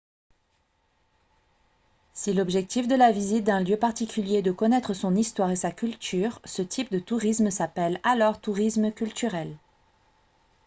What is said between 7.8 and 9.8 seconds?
alors tourisme culturel